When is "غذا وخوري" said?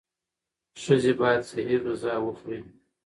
1.85-2.59